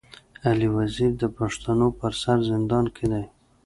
[0.47, 3.25] علي وزير د پښتنو پر سر زندان کي دی.